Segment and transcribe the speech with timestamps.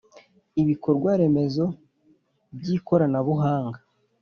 [0.61, 1.63] ibikorwaremezo
[2.59, 3.79] by ikoranabuhanga